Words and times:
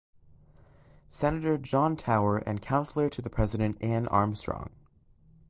Senator 1.09 1.59
John 1.59 1.95
Tower 1.95 2.37
and 2.39 2.59
Counselor 2.59 3.07
to 3.11 3.21
the 3.21 3.29
President 3.29 3.77
Anne 3.81 4.07
Armstrong. 4.07 4.71